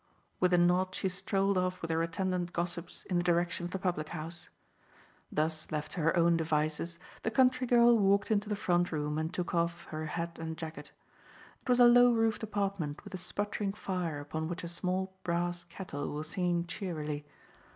With 0.39 0.51
a 0.51 0.57
nod 0.57 0.95
she 0.95 1.09
strolled 1.09 1.59
off 1.59 1.79
with 1.83 1.91
her 1.91 2.01
attendant 2.01 2.53
gossips 2.53 3.03
in 3.07 3.17
the 3.17 3.23
direction 3.23 3.65
of 3.65 3.69
the 3.71 3.77
public 3.77 4.09
house. 4.09 4.49
Thus 5.31 5.71
left 5.71 5.91
to 5.91 5.99
her 6.01 6.17
own 6.17 6.37
devices, 6.37 6.97
the 7.21 7.29
country 7.29 7.67
girl 7.67 7.95
walked 7.99 8.31
into 8.31 8.49
the 8.49 8.55
front 8.55 8.91
room 8.91 9.19
and 9.19 9.31
took 9.31 9.53
off 9.53 9.83
her 9.91 10.07
hat 10.07 10.39
and 10.39 10.57
jacket. 10.57 10.91
It 11.61 11.69
was 11.69 11.79
a 11.79 11.85
low 11.85 12.11
roofed 12.13 12.41
apartment 12.41 13.03
with 13.03 13.13
a 13.13 13.17
sputtering 13.17 13.73
fire 13.73 14.19
upon 14.19 14.47
which 14.47 14.63
a 14.63 14.67
small 14.67 15.13
brass 15.23 15.65
kettle 15.65 16.09
was 16.09 16.29
singing 16.29 16.65
cheerily. 16.65 17.23